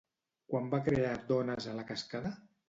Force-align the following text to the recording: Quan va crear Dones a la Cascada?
Quan 0.53 0.71
va 0.71 0.79
crear 0.87 1.11
Dones 1.33 1.69
a 1.73 1.77
la 1.81 1.85
Cascada? 1.93 2.35